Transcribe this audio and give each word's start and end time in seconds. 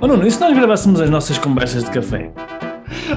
Oh 0.00 0.06
Nuno, 0.06 0.24
e 0.24 0.30
se 0.30 0.40
nós 0.40 0.56
gravássemos 0.56 1.00
as 1.00 1.10
nossas 1.10 1.38
conversas 1.38 1.82
de 1.82 1.90
café? 1.90 2.30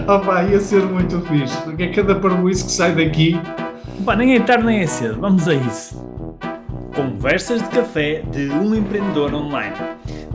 Opa, 0.08 0.41
ia 0.46 0.60
ser 0.60 0.81
muito 0.84 1.22
fixe, 1.22 1.56
porque 1.61 1.84
é 1.84 1.92
cada 1.92 2.15
parboice 2.15 2.65
que 2.65 2.72
sai 2.72 2.96
daqui. 2.96 3.35
Pá, 4.04 4.15
nem 4.15 4.36
é 4.36 4.39
tarde 4.39 4.65
nem 4.65 4.79
é 4.79 4.88
cedo, 4.88 5.21
vamos 5.21 5.47
a 5.47 5.54
isso. 5.54 6.04
Conversas 6.96 7.62
de 7.62 7.70
café 7.70 8.23
de 8.31 8.49
um 8.49 8.73
empreendedor 8.73 9.31
online. 9.31 9.75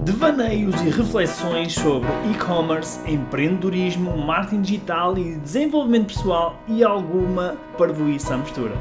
Devaneios 0.04 0.80
e 0.82 0.88
reflexões 0.88 1.72
sobre 1.72 2.08
e-commerce, 2.32 3.00
empreendedorismo, 3.10 4.16
marketing 4.16 4.62
digital 4.62 5.18
e 5.18 5.36
desenvolvimento 5.38 6.14
pessoal 6.14 6.56
e 6.68 6.84
alguma 6.84 7.56
parvoíce 7.76 8.32
à 8.32 8.36
mistura. 8.36 8.74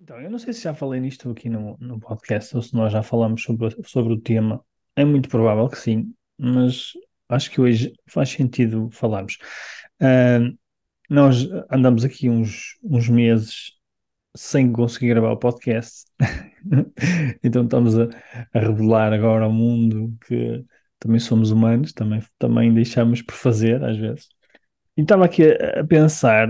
Então, 0.00 0.20
eu 0.20 0.30
não 0.30 0.38
sei 0.38 0.52
se 0.52 0.62
já 0.62 0.72
falei 0.72 1.00
nisto 1.00 1.28
aqui 1.32 1.48
no, 1.48 1.76
no 1.80 1.98
podcast 1.98 2.54
ou 2.54 2.62
se 2.62 2.72
nós 2.76 2.92
já 2.92 3.02
falamos 3.02 3.42
sobre, 3.42 3.74
sobre 3.84 4.12
o 4.12 4.20
tema. 4.20 4.62
É 4.96 5.04
muito 5.04 5.28
provável 5.28 5.68
que 5.68 5.78
sim, 5.78 6.14
mas 6.38 6.92
acho 7.28 7.50
que 7.50 7.60
hoje 7.60 7.92
faz 8.06 8.30
sentido 8.30 8.88
falarmos. 8.90 9.38
Uh, 10.00 10.56
nós 11.08 11.48
andamos 11.70 12.04
aqui 12.04 12.28
uns, 12.28 12.78
uns 12.82 13.08
meses 13.08 13.72
sem 14.36 14.72
conseguir 14.72 15.08
gravar 15.08 15.32
o 15.32 15.38
podcast, 15.38 16.04
então 17.44 17.64
estamos 17.64 17.98
a, 17.98 18.08
a, 18.54 18.58
revelar 18.60 19.12
agora 19.12 19.44
ao 19.44 19.52
mundo 19.52 20.16
que 20.26 20.64
também 20.98 21.20
somos 21.20 21.50
humanos, 21.50 21.92
também, 21.92 22.22
também 22.38 22.72
deixamos 22.72 23.20
por 23.22 23.34
fazer 23.34 23.82
às 23.84 23.96
vezes. 23.96 24.28
E 24.96 25.02
estava 25.02 25.24
aqui 25.24 25.42
a, 25.44 25.80
a 25.80 25.86
pensar 25.86 26.48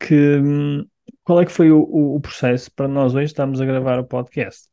que 0.00 0.38
hum, 0.38 0.84
qual 1.24 1.40
é 1.40 1.46
que 1.46 1.52
foi 1.52 1.70
o, 1.70 1.80
o, 1.82 2.16
o, 2.16 2.20
processo 2.20 2.70
para 2.72 2.88
nós 2.88 3.14
hoje 3.14 3.26
estarmos 3.26 3.60
a 3.60 3.64
gravar 3.64 3.98
o 3.98 4.06
podcast. 4.06 4.68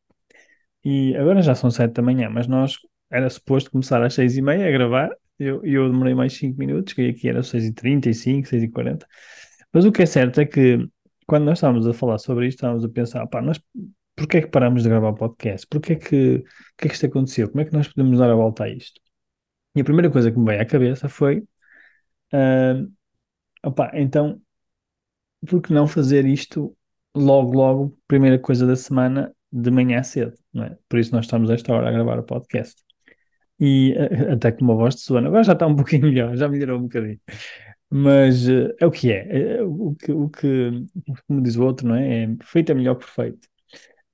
E 0.83 1.15
agora 1.15 1.41
já 1.41 1.53
são 1.55 1.69
sete 1.69 1.93
da 1.93 2.01
manhã, 2.01 2.29
mas 2.29 2.47
nós 2.47 2.77
era 3.09 3.29
suposto 3.29 3.71
começar 3.71 4.03
às 4.03 4.13
seis 4.13 4.37
e 4.37 4.41
meia 4.41 4.67
a 4.67 4.71
gravar, 4.71 5.09
eu, 5.39 5.63
eu 5.63 5.89
demorei 5.89 6.15
mais 6.15 6.33
cinco 6.33 6.59
minutos, 6.59 6.93
que 6.93 7.09
aqui 7.09 7.29
era 7.29 7.43
seis 7.43 7.65
e 7.65 7.73
trinta 7.73 8.09
e 8.09 8.13
cinco, 8.13 8.47
seis 8.47 8.63
e 8.63 8.67
quarenta. 8.69 9.07
Mas 9.71 9.85
o 9.85 9.91
que 9.91 10.03
é 10.03 10.05
certo 10.05 10.41
é 10.41 10.45
que 10.45 10.87
quando 11.27 11.45
nós 11.45 11.57
estávamos 11.57 11.87
a 11.87 11.93
falar 11.93 12.17
sobre 12.17 12.47
isto, 12.47 12.57
estávamos 12.57 12.83
a 12.85 12.89
pensar, 12.89 13.27
pá, 13.27 13.41
nós 13.41 13.59
porquê 14.15 14.37
é 14.37 14.41
que 14.41 14.47
paramos 14.47 14.83
de 14.83 14.89
gravar 14.89 15.13
podcast? 15.13 15.67
Porquê 15.67 15.93
é 15.93 15.95
que, 15.95 16.43
que 16.77 16.85
é 16.85 16.87
que 16.87 16.93
isto 16.95 17.05
aconteceu? 17.05 17.49
Como 17.49 17.61
é 17.61 17.65
que 17.65 17.73
nós 17.73 17.87
podemos 17.87 18.17
dar 18.17 18.29
a 18.31 18.35
volta 18.35 18.63
a 18.63 18.69
isto? 18.69 18.99
E 19.75 19.81
a 19.81 19.83
primeira 19.83 20.09
coisa 20.09 20.31
que 20.31 20.39
me 20.39 20.45
veio 20.45 20.61
à 20.61 20.65
cabeça 20.65 21.07
foi, 21.07 21.39
uh, 22.33 22.91
opá, 23.63 23.91
então, 23.93 24.41
por 25.47 25.61
que 25.61 25.71
não 25.71 25.87
fazer 25.87 26.25
isto 26.25 26.75
logo, 27.15 27.53
logo, 27.53 27.97
primeira 28.07 28.39
coisa 28.39 28.65
da 28.65 28.75
semana, 28.75 29.31
de 29.51 29.69
manhã 29.71 30.01
cedo, 30.03 30.33
não 30.51 30.63
é? 30.63 30.77
Por 30.89 30.99
isso 30.99 31.13
nós 31.13 31.25
estamos 31.25 31.49
a 31.51 31.53
esta 31.53 31.73
hora 31.73 31.89
a 31.89 31.91
gravar 31.91 32.19
o 32.19 32.23
podcast. 32.23 32.86
E 33.59 33.93
uh, 33.93 34.33
até 34.33 34.51
com 34.51 34.63
uma 34.65 34.75
voz 34.75 34.95
de 34.95 35.01
sono, 35.01 35.27
agora 35.27 35.43
já 35.43 35.53
está 35.53 35.67
um 35.67 35.75
pouquinho 35.75 36.03
melhor, 36.07 36.35
já 36.35 36.47
melhorou 36.47 36.79
um 36.79 36.83
bocadinho. 36.83 37.19
Mas 37.89 38.47
uh, 38.47 38.73
é 38.79 38.85
o 38.85 38.91
que 38.91 39.11
é. 39.11 39.57
é, 39.57 39.63
o, 39.63 39.95
que, 39.95 40.11
o 40.11 40.29
que, 40.29 40.85
como 41.27 41.41
diz 41.41 41.55
o 41.55 41.63
outro, 41.63 41.87
não 41.87 41.95
é? 41.95 42.23
É 42.25 42.35
feito 42.43 42.71
é 42.71 42.75
melhor 42.75 42.95
que 42.95 43.05
perfeito. 43.05 43.47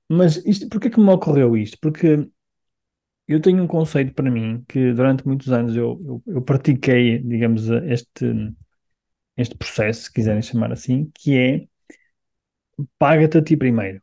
Mas 0.08 0.36
isto, 0.46 0.68
porquê 0.68 0.90
que 0.90 1.00
me 1.00 1.10
ocorreu 1.10 1.56
isto? 1.56 1.78
Porque 1.80 2.28
eu 3.26 3.40
tenho 3.40 3.62
um 3.62 3.66
conceito 3.66 4.14
para 4.14 4.30
mim 4.30 4.64
que 4.68 4.92
durante 4.92 5.26
muitos 5.26 5.50
anos 5.52 5.74
eu, 5.76 6.00
eu, 6.04 6.34
eu 6.34 6.42
pratiquei, 6.42 7.18
digamos, 7.18 7.68
este, 7.70 8.54
este 9.36 9.56
processo, 9.56 10.02
se 10.04 10.12
quiserem 10.12 10.42
chamar 10.42 10.72
assim, 10.72 11.10
que 11.14 11.36
é 11.36 11.66
paga-te 12.98 13.38
a 13.38 13.42
ti 13.42 13.56
primeiro. 13.56 14.02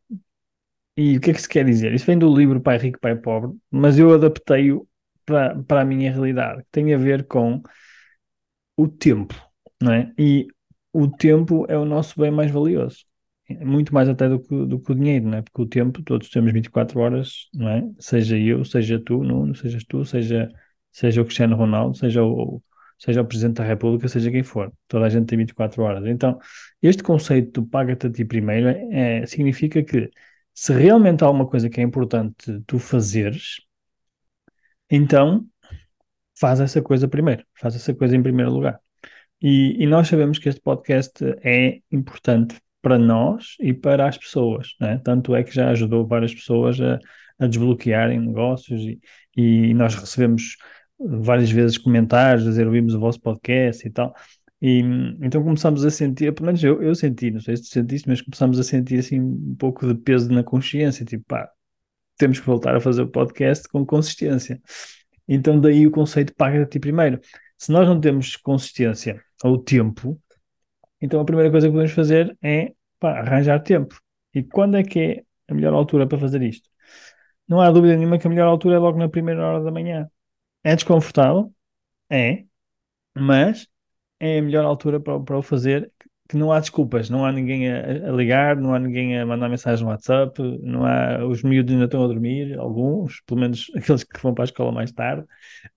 E 0.97 1.17
o 1.17 1.22
que 1.22 1.31
é 1.31 1.34
que 1.34 1.42
se 1.42 1.50
quer 1.50 1.66
dizer? 1.66 1.94
Isso 1.94 2.06
vem 2.06 2.17
do 2.17 2.36
livro 2.36 2.62
Pai 2.62 2.78
Rico, 2.78 3.00
Pai 3.00 3.16
Pobre, 3.16 3.58
mas 3.72 3.97
eu 3.97 4.14
adaptei-o 4.14 4.88
para, 5.32 5.64
para 5.64 5.82
a 5.82 5.86
minha 5.86 6.12
realidade, 6.12 6.64
que 6.64 6.70
tem 6.72 6.94
a 6.94 6.98
ver 6.98 7.26
com 7.26 7.62
o 8.78 8.88
tempo, 8.88 9.36
não 9.82 9.94
é? 9.94 10.12
E 10.18 10.48
o 10.94 11.08
tempo 11.08 11.66
é 11.70 11.78
o 11.78 11.86
nosso 11.86 12.20
bem 12.20 12.32
mais 12.32 12.52
valioso. 12.52 13.06
Muito 13.62 13.94
mais 13.94 14.08
até 14.08 14.30
do 14.30 14.40
que, 14.40 14.66
do 14.66 14.80
que 14.80 14.92
o 14.92 14.96
dinheiro, 14.96 15.25
não 15.28 15.38
é? 15.38 15.42
Porque 15.42 15.62
o 15.62 15.66
tempo, 15.66 16.02
todos 16.03 16.30
temos 16.30 16.53
24 16.53 17.00
horas, 17.00 17.50
não 17.53 17.69
é? 17.69 17.84
Seja 18.00 18.38
eu, 18.38 18.64
seja 18.66 19.00
tu, 19.00 19.24
Nuno, 19.24 19.56
sejas 19.56 19.84
tu, 19.86 20.06
seja, 20.06 20.50
seja 20.92 21.22
o 21.22 21.25
Cristiano 21.25 21.56
Ronaldo, 21.56 21.98
seja 21.98 22.24
o, 22.24 22.62
seja 22.98 23.22
o 23.22 23.25
Presidente 23.25 23.58
da 23.58 23.66
República, 23.66 24.08
seja 24.08 24.31
quem 24.31 24.44
for. 24.44 24.72
Toda 24.88 25.06
a 25.06 25.09
gente 25.09 25.25
tem 25.28 25.38
24 25.38 25.81
horas. 25.84 26.06
Então, 26.08 26.40
este 26.81 27.03
conceito 27.03 27.62
do 27.62 27.68
paga-te 27.68 28.08
a 28.08 28.12
ti 28.12 28.24
primeiro 28.25 28.68
é, 28.69 29.19
é, 29.22 29.25
significa 29.25 29.84
que 29.84 30.09
se 30.53 30.74
realmente 30.74 31.24
há 31.24 31.30
uma 31.30 31.48
coisa 31.48 31.69
que 31.69 31.81
é 31.81 31.84
importante 31.84 32.62
tu 32.68 32.80
fazeres, 32.80 33.58
então 34.91 35.46
faz 36.40 36.59
essa 36.59 36.81
coisa 36.81 37.07
primeiro, 37.07 37.44
faz 37.59 37.75
essa 37.75 37.94
coisa 37.94 38.16
em 38.16 38.22
primeiro 38.22 38.52
lugar. 38.52 38.79
E, 39.41 39.84
e 39.84 39.88
nós 39.88 40.07
sabemos 40.07 40.38
que 40.38 40.50
este 40.50 40.62
podcast 40.62 41.24
é 41.44 41.79
importante 41.91 42.59
para 42.81 42.97
nós 42.97 43.56
e 43.59 43.74
para 43.74 44.07
as 44.07 44.18
pessoas, 44.18 44.75
né? 44.80 45.00
tanto 45.03 45.35
é 45.35 45.44
que 45.44 45.53
já 45.53 45.69
ajudou 45.69 46.06
várias 46.06 46.34
pessoas 46.34 46.80
a, 46.81 47.00
a 47.40 47.47
desbloquearem 47.47 48.19
negócios 48.19 48.81
e, 48.81 49.00
e 49.35 49.74
nós 49.74 49.96
recebemos 49.96 50.57
várias 51.00 51.50
vezes 51.51 51.78
comentários, 51.78 52.44
dizer 52.44 52.66
ouvimos 52.68 52.94
o 52.94 53.00
vosso 53.00 53.19
podcast 53.22 53.88
e 53.88 53.91
tal. 53.91 54.13
E 54.62 54.80
então 55.22 55.44
começamos 55.44 55.84
a 55.84 55.90
sentir, 55.90 56.31
pelo 56.34 56.46
menos 56.47 56.63
eu, 56.63 56.81
eu 56.84 56.94
senti, 56.94 57.31
não 57.31 57.40
sei 57.40 57.57
se 57.57 57.63
tu 57.63 57.69
sentiste, 57.69 58.07
mas 58.07 58.22
começamos 58.22 58.59
a 58.59 58.63
sentir 58.63 59.00
assim 59.00 59.19
um 59.19 59.56
pouco 59.57 59.88
de 59.88 59.96
peso 59.96 60.31
na 60.31 60.44
consciência, 60.44 61.03
tipo, 61.03 61.24
pá, 61.28 61.50
temos 62.22 62.40
que 62.40 62.46
voltar 62.46 62.76
a 62.76 62.80
fazer 62.80 63.02
o 63.02 63.08
podcast 63.08 63.68
com 63.68 63.84
consistência. 63.84 64.62
Então 65.28 65.59
daí 65.59 65.88
o 65.88 65.92
conceito 65.92 66.36
paga 66.36 66.62
a 66.62 66.66
ti 66.68 66.80
primeiro. 66.80 67.20
Se 67.58 67.72
nós 67.72 67.88
não 67.88 68.00
temos 68.00 68.36
consistência 68.38 69.24
ou 69.44 69.58
tempo, 69.58 70.22
então 71.02 71.20
a 71.20 71.26
primeira 71.26 71.50
coisa 71.50 71.68
que 71.68 71.74
podemos 71.74 71.94
fazer 71.94 72.38
é 72.44 72.74
pá, 73.00 73.20
arranjar 73.20 73.60
tempo. 73.64 74.00
E 74.36 74.44
quando 74.44 74.78
é 74.78 74.84
que 74.84 75.00
é 75.00 75.24
a 75.50 75.54
melhor 75.54 75.74
altura 75.74 76.08
para 76.08 76.20
fazer 76.20 76.44
isto? 76.44 76.70
Não 77.48 77.60
há 77.60 77.72
dúvida 77.72 77.98
nenhuma 77.98 78.20
que 78.20 78.28
a 78.28 78.30
melhor 78.30 78.48
altura 78.48 78.76
é 78.76 78.80
logo 78.80 79.00
na 79.00 79.10
primeira 79.10 79.44
hora 79.46 79.64
da 79.64 79.72
manhã. 79.72 80.08
É 80.64 80.76
desconfortável? 80.76 81.52
É. 82.10 82.46
Mas 83.16 83.68
é 84.20 84.40
a 84.40 84.42
melhor 84.44 84.66
altura 84.66 85.00
para, 85.00 85.20
para 85.20 85.38
o 85.38 85.42
fazer, 85.42 85.92
que 86.31 86.38
não 86.38 86.50
há 86.50 86.62
desculpas, 86.62 87.09
não 87.09 87.25
há 87.25 87.31
ninguém 87.31 87.69
a, 87.69 88.09
a, 88.09 88.12
ligar, 88.14 88.56
não 88.56 88.74
há 88.74 88.80
ninguém 88.80 89.19
a 89.19 89.25
mandar 89.25 89.50
mensagem 89.50 89.84
no 89.84 89.92
WhatsApp, 89.92 90.42
não 90.64 90.86
há, 90.86 91.25
os 91.25 91.44
miúdos 91.44 91.74
ainda 91.74 91.86
estão 91.86 92.06
a 92.06 92.08
dormir, 92.08 92.58
alguns, 92.58 93.22
pelo 93.25 93.42
menos 93.42 93.69
aqueles 93.75 94.06
que 94.06 94.18
vão 94.22 94.34
para 94.34 94.46
a 94.46 94.46
escola 94.46 94.72
mais 94.72 94.94
tarde, 94.94 95.24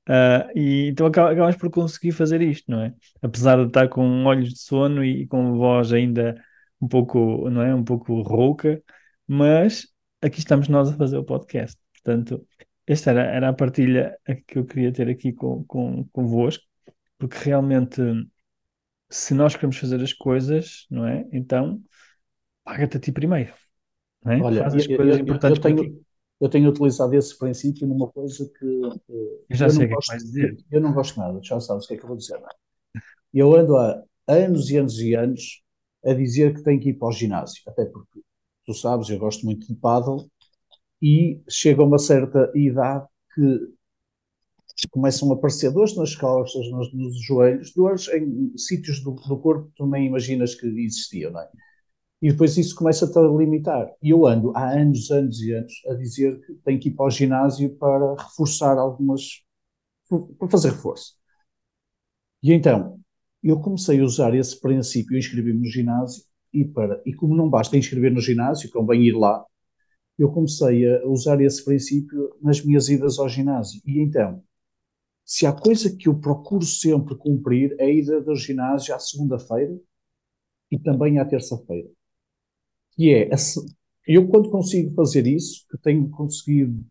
uh, 0.09 0.48
e 0.56 0.91
então 0.91 1.09
acabamos 1.09 1.56
por 1.56 1.70
conseguir 1.70 2.12
fazer 2.12 2.41
isto, 2.41 2.70
não 2.70 2.82
é? 2.82 2.94
Apesar 3.20 3.56
de 3.56 3.66
estar 3.66 3.88
com 3.88 4.25
olhos 4.26 4.50
de 4.50 4.60
sono 4.60 5.04
e, 5.04 5.22
e 5.22 5.26
com 5.26 5.54
voz 5.54 5.92
ainda 5.92 6.41
um 6.81 6.86
pouco, 6.86 7.50
não 7.50 7.60
é? 7.60 7.75
Um 7.75 7.82
pouco 7.82 8.22
rouca, 8.22 8.81
mas 9.26 9.88
aqui 10.22 10.38
estamos 10.38 10.69
nós 10.69 10.88
a 10.88 10.97
fazer 10.97 11.19
o 11.19 11.25
podcast, 11.25 11.76
portanto, 11.94 12.47
esta 12.86 13.10
era, 13.10 13.22
era 13.22 13.48
a 13.48 13.53
partilha 13.53 14.16
que 14.47 14.59
eu 14.59 14.65
queria 14.65 14.92
ter 14.92 15.09
aqui 15.09 15.32
com, 15.32 15.65
com, 15.65 16.04
convosco, 16.12 16.62
porque 17.19 17.38
realmente 17.42 18.00
se 19.14 19.32
nós 19.32 19.54
queremos 19.54 19.76
fazer 19.76 20.02
as 20.02 20.12
coisas, 20.12 20.86
não 20.91 21.06
é? 21.06 21.25
Então, 21.32 21.80
paga-te 22.64 22.97
a 22.97 23.00
ti 23.00 23.12
primeiro. 23.12 23.54
É? 24.26 24.41
Olha, 24.41 24.62
Faz 24.62 24.75
as 24.75 24.86
eu, 24.88 24.97
coisas 24.97 25.16
eu, 25.16 25.22
importantes 25.22 25.56
eu 25.56 25.62
tenho, 25.62 26.04
eu 26.41 26.48
tenho 26.48 26.69
utilizado 26.69 27.14
esse 27.14 27.38
princípio 27.38 27.86
numa 27.86 28.10
coisa 28.10 28.50
que 28.58 28.64
eu 28.66 29.56
já 29.56 29.70
sei 29.70 29.86
o 29.86 29.88
que 29.88 29.94
é 29.94 29.98
vais 30.08 30.24
dizer. 30.24 30.56
Eu 30.69 30.80
não 30.80 30.92
gosto 30.92 31.20
nada, 31.20 31.38
já 31.42 31.60
sabes 31.60 31.84
o 31.84 31.88
que 31.88 31.94
é 31.94 31.97
que 31.97 32.03
eu 32.03 32.08
vou 32.08 32.16
dizer. 32.16 32.34
É? 32.34 33.00
Eu 33.32 33.54
ando 33.54 33.76
há 33.76 34.03
anos 34.26 34.69
e 34.70 34.78
anos 34.78 34.98
e 34.98 35.14
anos 35.14 35.62
a 36.04 36.12
dizer 36.12 36.53
que 36.53 36.64
tenho 36.64 36.80
que 36.80 36.88
ir 36.88 36.94
para 36.94 37.08
o 37.08 37.12
ginásio, 37.12 37.62
até 37.69 37.84
porque 37.84 38.20
tu 38.66 38.74
sabes, 38.74 39.08
eu 39.10 39.19
gosto 39.19 39.47
muito 39.47 39.64
de 39.69 39.76
paddle 39.76 40.28
e 41.00 41.41
chega 41.48 41.82
a 41.82 41.86
uma 41.86 41.98
certa 41.98 42.50
idade 42.53 43.06
que 43.32 43.74
começam 44.89 45.31
a 45.31 45.34
aparecer 45.34 45.71
dores 45.71 45.97
nas 45.97 46.15
costas, 46.15 46.71
nos, 46.71 46.92
nos 46.92 47.21
joelhos, 47.25 47.72
dores 47.75 48.09
em 48.09 48.57
sítios 48.57 49.03
do, 49.03 49.13
do, 49.13 49.39
corpo 49.39 49.66
que 49.69 49.77
tu 49.77 49.86
nem 49.86 50.07
imaginas 50.07 50.54
que 50.54 50.66
existiam, 50.66 51.33
não 51.33 51.41
é? 51.41 51.48
E 52.22 52.31
depois 52.31 52.57
isso 52.57 52.75
começa-te 52.75 53.19
a 53.19 53.22
limitar. 53.22 53.91
E 54.03 54.10
eu 54.10 54.27
ando 54.27 54.57
há 54.57 54.71
anos, 54.71 55.10
anos 55.10 55.41
e 55.42 55.53
anos 55.53 55.72
a 55.89 55.95
dizer 55.95 56.41
que 56.41 56.54
tenho 56.65 56.81
que 56.81 56.89
ir 56.89 56.92
para 56.92 57.07
o 57.07 57.10
ginásio 57.10 57.77
para 57.77 58.15
reforçar 58.15 58.78
algumas. 58.78 59.42
para 60.39 60.48
fazer 60.48 60.71
reforço. 60.71 61.15
E 62.42 62.53
então, 62.53 63.01
eu 63.42 63.60
comecei 63.60 64.01
a 64.01 64.04
usar 64.04 64.34
esse 64.34 64.59
princípio, 64.60 65.19
inscrevi-me 65.19 65.60
no 65.60 65.66
ginásio 65.66 66.25
e 66.53 66.65
para. 66.65 67.03
E 67.04 67.13
como 67.13 67.37
não 67.37 67.48
basta 67.51 67.77
inscrever 67.77 68.13
no 68.13 68.21
ginásio, 68.21 68.71
convém 68.71 69.03
ir 69.04 69.13
lá, 69.13 69.45
eu 70.19 70.30
comecei 70.30 70.89
a 70.97 71.07
usar 71.07 71.41
esse 71.41 71.65
princípio 71.65 72.34
nas 72.41 72.65
minhas 72.65 72.89
idas 72.89 73.19
ao 73.19 73.28
ginásio. 73.28 73.80
E 73.84 74.01
então, 74.01 74.42
se 75.24 75.47
há 75.47 75.53
coisa 75.53 75.94
que 75.97 76.09
eu 76.09 76.18
procuro 76.18 76.65
sempre 76.65 77.16
cumprir 77.16 77.74
é 77.78 77.84
a 77.84 77.91
ida 77.91 78.21
do 78.21 78.34
ginásio 78.36 78.94
à 78.94 78.98
segunda-feira 78.98 79.78
e 80.71 80.78
também 80.78 81.18
à 81.18 81.24
terça-feira. 81.24 81.88
Que 82.92 83.12
é, 83.15 83.30
eu 84.06 84.28
quando 84.28 84.50
consigo 84.50 84.94
fazer 84.94 85.26
isso, 85.26 85.66
que 85.71 85.78
tenho 85.78 86.09
conseguido 86.10 86.84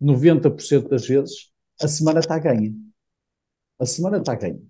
90% 0.00 0.88
das 0.88 1.06
vezes, 1.06 1.50
a 1.80 1.88
semana 1.88 2.20
está 2.20 2.38
ganha. 2.38 2.72
a 3.78 3.86
semana 3.86 4.18
está 4.18 4.34
ganha. 4.34 4.60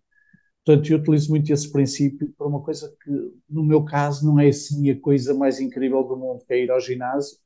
Portanto, 0.64 0.90
eu 0.90 0.98
utilizo 0.98 1.30
muito 1.30 1.52
esse 1.52 1.70
princípio 1.72 2.32
para 2.36 2.46
uma 2.46 2.62
coisa 2.62 2.94
que, 3.02 3.10
no 3.48 3.64
meu 3.64 3.84
caso, 3.84 4.26
não 4.26 4.38
é 4.40 4.48
assim 4.48 4.90
a 4.90 5.00
coisa 5.00 5.34
mais 5.34 5.60
incrível 5.60 6.02
do 6.04 6.16
mundo, 6.16 6.44
que 6.46 6.54
é 6.54 6.64
ir 6.64 6.70
ao 6.70 6.80
ginásio, 6.80 7.38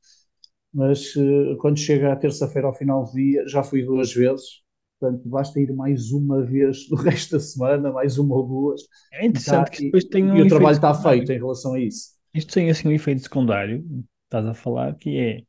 mas 0.73 1.15
uh, 1.15 1.57
quando 1.59 1.79
chega 1.79 2.11
à 2.13 2.15
terça-feira 2.15 2.67
ao 2.67 2.75
final 2.75 3.05
do 3.05 3.13
dia, 3.13 3.47
já 3.47 3.63
fui 3.63 3.83
duas 3.83 4.13
vezes, 4.13 4.62
portanto, 5.03 5.27
basta 5.27 5.59
ir 5.59 5.73
mais 5.73 6.11
uma 6.11 6.41
vez 6.43 6.89
no 6.89 6.95
resto 7.03 7.33
da 7.33 7.39
semana, 7.39 7.91
mais 7.91 8.17
uma 8.17 8.35
ou 8.35 8.47
duas. 8.47 8.81
É 9.11 9.25
interessante 9.25 9.67
e, 9.67 9.71
que 9.71 9.85
depois 9.85 10.05
tem 10.05 10.31
um 10.31 10.37
e 10.37 10.41
o 10.43 10.47
trabalho 10.47 10.75
está 10.75 10.93
feito 10.93 11.31
em 11.31 11.37
relação 11.37 11.73
a 11.73 11.79
isso. 11.79 12.13
Isto 12.33 12.53
tem 12.53 12.69
assim 12.69 12.87
um 12.87 12.91
efeito 12.91 13.21
secundário, 13.21 13.83
estás 14.23 14.45
a 14.45 14.53
falar, 14.53 14.95
que 14.95 15.17
é 15.17 15.43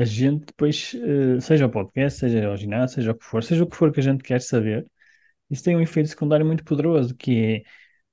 a 0.00 0.04
gente 0.04 0.46
depois, 0.46 0.94
uh, 0.94 1.40
seja 1.40 1.66
o 1.66 1.70
podcast, 1.70 2.20
seja 2.20 2.50
o 2.50 2.56
ginásio, 2.56 2.96
seja 2.96 3.12
o 3.12 3.14
que 3.14 3.24
for, 3.24 3.42
seja 3.42 3.64
o 3.64 3.66
que 3.66 3.76
for 3.76 3.92
que 3.92 4.00
a 4.00 4.02
gente 4.02 4.22
quer 4.22 4.40
saber, 4.40 4.86
isso 5.50 5.64
tem 5.64 5.76
um 5.76 5.80
efeito 5.80 6.08
secundário 6.08 6.46
muito 6.46 6.64
poderoso, 6.64 7.14
que 7.14 7.64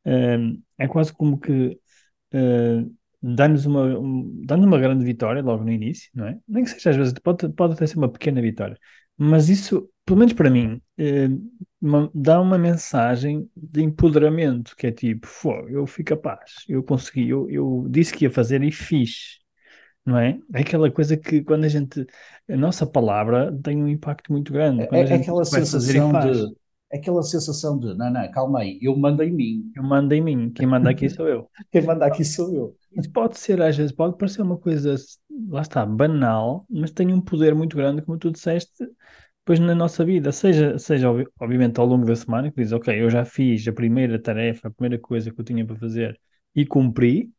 é, 0.06 0.38
uh, 0.38 0.62
é 0.78 0.88
quase 0.88 1.14
como 1.14 1.40
que 1.40 1.80
uh, 2.34 2.96
dá-nos 3.22 3.66
uma, 3.66 4.00
um, 4.00 4.42
dá 4.46 4.56
uma 4.56 4.80
grande 4.80 5.04
vitória 5.04 5.42
logo 5.42 5.64
no 5.64 5.72
início, 5.72 6.10
não 6.14 6.28
é? 6.28 6.40
Nem 6.48 6.64
que 6.64 6.72
seja 6.72 6.92
às 6.92 6.96
vezes, 6.96 7.14
pode, 7.14 7.50
pode 7.50 7.74
até 7.74 7.86
ser 7.88 7.98
uma 7.98 8.12
pequena 8.12 8.42
vitória, 8.42 8.78
mas 9.18 9.50
isso, 9.50 9.90
pelo 10.06 10.20
menos 10.20 10.34
para 10.34 10.50
mim, 10.50 10.82
uma, 11.82 12.12
dá 12.14 12.40
uma 12.40 12.58
mensagem 12.58 13.50
de 13.56 13.84
empoderamento, 13.84 14.76
que 14.76 14.88
é 14.88 14.92
tipo, 14.92 15.28
eu 15.68 15.88
fui 15.88 16.04
capaz, 16.04 16.64
eu 16.70 16.84
consegui, 16.84 17.30
eu, 17.30 17.50
eu 17.50 17.88
disse 17.90 18.14
que 18.14 18.26
ia 18.26 18.32
fazer 18.32 18.64
e 18.64 18.72
fiz 18.72 19.40
não 20.06 20.20
é? 20.20 20.40
É 20.54 20.62
aquela 20.62 20.92
coisa 20.92 21.18
que 21.18 21.42
quando 21.44 21.64
a 21.64 21.68
gente, 21.68 22.06
a 22.48 22.56
nossa 22.56 22.86
palavra 22.86 23.52
tem 23.64 23.84
um 23.84 23.88
impacto 23.88 24.32
muito 24.32 24.54
grande. 24.54 24.88
Quando 24.88 25.08
É, 25.08 25.14
é 25.14 25.16
aquela 25.16 25.44
sensação 25.44 26.12
de, 26.12 26.56
é 26.94 26.98
aquela 26.98 27.24
sensação 27.24 27.80
de, 27.80 27.96
não, 27.96 28.12
não, 28.12 28.32
calma 28.32 28.60
aí, 28.60 28.78
eu 28.82 28.96
mando 28.96 29.24
em 29.24 29.34
mim, 29.34 29.72
Eu 29.76 29.84
mando 29.84 30.14
em 30.14 30.22
mim, 30.22 30.52
quem 30.52 30.68
manda 30.68 30.92
aqui 30.92 31.10
sou 31.10 31.28
eu. 31.28 31.50
quem 31.72 31.82
manda 31.82 32.06
aqui 32.06 32.24
sou 32.24 32.54
eu. 32.54 32.76
Isso 32.96 33.12
pode 33.12 33.40
ser, 33.40 33.60
às 33.62 33.76
vezes, 33.76 33.92
pode 33.92 34.16
parecer 34.16 34.44
uma 34.44 34.58
coisa, 34.58 34.96
lá 35.50 35.62
está, 35.62 35.84
banal, 35.84 36.66
mas 36.70 36.92
tem 36.92 37.12
um 37.12 37.20
poder 37.20 37.56
muito 37.56 37.76
grande, 37.76 38.04
como 38.04 38.18
tu 38.18 38.32
disseste, 38.32 38.88
depois 39.46 39.60
na 39.60 39.76
nossa 39.76 40.04
vida. 40.06 40.32
Seja, 40.32 40.78
seja 40.80 41.10
obvi- 41.12 41.28
obviamente 41.40 41.80
ao 41.80 41.86
longo 41.86 42.06
da 42.06 42.16
semana, 42.16 42.52
que 42.52 42.62
diz, 42.64 42.72
ok, 42.72 43.02
eu 43.02 43.10
já 43.10 43.26
fiz 43.26 43.68
a 43.68 43.74
primeira 43.74 44.20
tarefa, 44.22 44.68
a 44.68 44.72
primeira 44.72 45.00
coisa 45.02 45.32
que 45.32 45.40
eu 45.40 45.46
tinha 45.46 45.66
para 45.66 45.76
fazer 45.78 46.20
e 46.56 46.66
cumpri, 46.66 47.32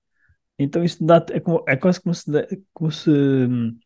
então 0.58 0.84
isso 0.84 1.04
dá, 1.04 1.24
é, 1.32 1.40
como- 1.40 1.64
é 1.68 1.76
quase 1.76 2.00
como 2.02 2.14
se, 2.14 2.26
como 2.74 2.90
se 2.92 3.10
hum, 3.10 3.78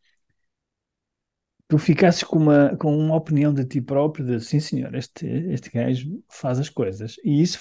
tu 1.68 1.78
ficasses 1.78 2.24
com 2.24 2.36
uma, 2.38 2.76
com 2.76 2.96
uma 2.96 3.16
opinião 3.16 3.52
de 3.54 3.64
ti 3.64 3.80
próprio, 3.80 4.24
de 4.26 4.40
sim 4.40 4.60
senhor, 4.60 4.94
este, 4.94 5.26
este 5.26 5.70
gajo 5.70 6.22
faz 6.30 6.58
as 6.58 6.68
coisas. 6.68 7.16
E 7.24 7.40
isso 7.42 7.60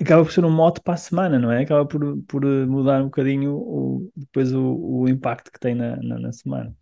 acaba 0.00 0.24
por 0.24 0.32
ser 0.32 0.44
um 0.44 0.50
mote 0.50 0.80
para 0.82 0.94
a 0.94 0.96
semana, 0.96 1.38
não 1.38 1.50
é? 1.52 1.62
Acaba 1.62 1.86
por, 1.86 2.00
por 2.24 2.44
eh, 2.44 2.66
mudar 2.66 3.00
um 3.02 3.06
bocadinho 3.06 3.54
o, 3.56 4.10
depois 4.16 4.52
o, 4.54 4.62
o 5.02 5.08
impacto 5.08 5.52
que 5.52 5.60
tem 5.60 5.74
na, 5.74 5.96
na, 5.96 6.18
na 6.18 6.32
semana. 6.32 6.74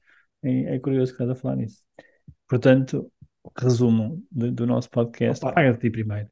É, 0.42 0.76
é 0.76 0.78
curioso 0.80 1.12
que 1.14 1.22
estás 1.22 1.30
a 1.30 1.40
falar 1.40 1.56
nisso. 1.56 1.82
Portanto, 2.50 3.08
resumo 3.56 4.20
do, 4.28 4.50
do 4.50 4.66
nosso 4.66 4.90
podcast, 4.90 5.44
Opa, 5.44 5.54
paga 5.54 5.72
de 5.72 5.78
ti 5.78 5.88
primeiro. 5.88 6.28